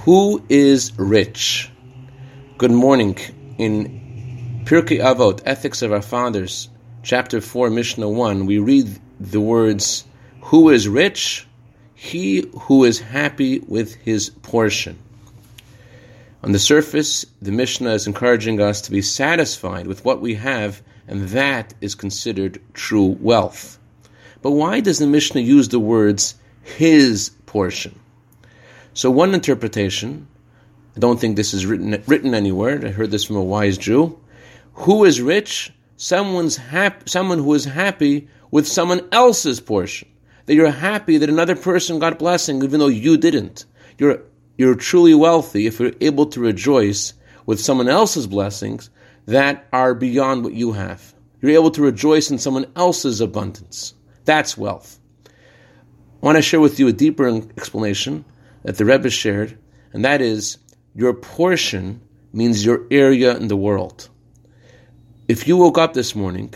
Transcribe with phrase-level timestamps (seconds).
[0.00, 1.70] Who is rich?
[2.58, 3.16] Good morning.
[3.56, 6.68] In Pirkei Avot, Ethics of Our Fathers,
[7.04, 10.04] chapter 4, Mishnah 1, we read the words,
[10.40, 11.46] Who is rich?
[11.94, 14.98] He who is happy with his portion.
[16.42, 20.82] On the surface, the Mishnah is encouraging us to be satisfied with what we have,
[21.06, 23.78] and that is considered true wealth.
[24.40, 26.34] But why does the Mishnah use the words
[26.64, 28.00] his portion?
[28.94, 30.28] So one interpretation,
[30.96, 32.84] I don't think this is written written anywhere.
[32.84, 34.18] I heard this from a wise Jew.
[34.74, 35.72] Who is rich?
[35.96, 40.08] Someone's hap- someone who is happy with someone else's portion.
[40.44, 43.64] That you're happy that another person got blessing even though you didn't.
[43.96, 44.22] You're
[44.58, 47.14] you're truly wealthy if you're able to rejoice
[47.46, 48.90] with someone else's blessings
[49.24, 51.14] that are beyond what you have.
[51.40, 53.94] You're able to rejoice in someone else's abundance.
[54.26, 55.00] That's wealth.
[55.26, 55.30] I
[56.26, 58.26] want to share with you a deeper explanation
[58.62, 59.58] that the Rebbe shared,
[59.92, 60.58] and that is
[60.94, 62.00] your portion
[62.32, 64.08] means your area in the world.
[65.28, 66.54] If you woke up this morning,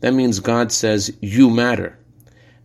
[0.00, 1.98] that means God says you matter.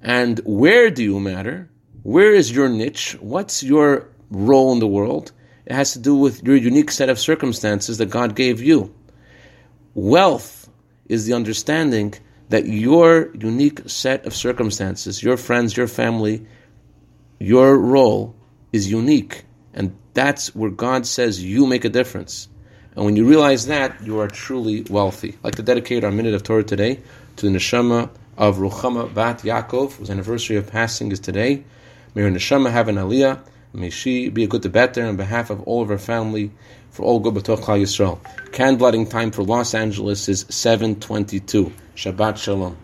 [0.01, 1.69] And where do you matter?
[2.03, 3.15] Where is your niche?
[3.19, 5.31] What's your role in the world?
[5.65, 8.93] It has to do with your unique set of circumstances that God gave you.
[9.93, 10.69] Wealth
[11.07, 12.15] is the understanding
[12.49, 16.45] that your unique set of circumstances, your friends, your family,
[17.39, 18.35] your role
[18.71, 19.43] is unique.
[19.73, 22.47] And that's where God says you make a difference.
[22.95, 25.29] And when you realize that, you are truly wealthy.
[25.29, 26.99] I'd like to dedicate our minute of Torah today
[27.37, 31.63] to the neshama of Ruchama Bat Yaakov, whose anniversary of passing is today.
[32.15, 33.39] May her neshama have an aliyah.
[33.73, 36.51] May she be a good better on behalf of all of her family,
[36.89, 38.19] for all good b'toch Yisrael.
[38.51, 41.71] Candlelighting time for Los Angeles is 722.
[41.95, 42.75] Shabbat Shalom.